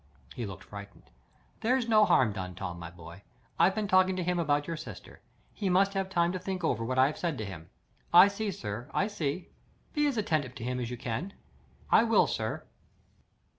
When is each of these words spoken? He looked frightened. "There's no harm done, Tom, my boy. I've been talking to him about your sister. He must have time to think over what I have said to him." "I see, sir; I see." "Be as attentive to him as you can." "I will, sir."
He 0.33 0.47
looked 0.47 0.63
frightened. 0.63 1.11
"There's 1.59 1.87
no 1.87 2.05
harm 2.05 2.33
done, 2.33 2.55
Tom, 2.55 2.79
my 2.79 2.89
boy. 2.89 3.21
I've 3.59 3.75
been 3.75 3.87
talking 3.87 4.15
to 4.15 4.23
him 4.23 4.39
about 4.39 4.65
your 4.65 4.75
sister. 4.75 5.21
He 5.53 5.69
must 5.69 5.93
have 5.93 6.09
time 6.09 6.31
to 6.31 6.39
think 6.39 6.63
over 6.63 6.83
what 6.83 6.97
I 6.97 7.05
have 7.05 7.19
said 7.19 7.37
to 7.37 7.45
him." 7.45 7.69
"I 8.11 8.27
see, 8.27 8.49
sir; 8.49 8.89
I 8.95 9.05
see." 9.05 9.49
"Be 9.93 10.07
as 10.07 10.17
attentive 10.17 10.55
to 10.55 10.63
him 10.63 10.79
as 10.79 10.89
you 10.89 10.97
can." 10.97 11.33
"I 11.91 12.03
will, 12.03 12.25
sir." 12.25 12.63